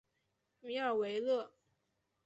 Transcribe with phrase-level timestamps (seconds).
[0.61, 1.51] 米尔维勒。